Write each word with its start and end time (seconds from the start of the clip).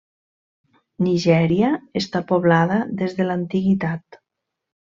Nigèria 1.07 1.69
està 2.03 2.23
poblada 2.33 2.81
des 3.03 3.17
de 3.21 3.29
l'antiguitat. 3.29 4.23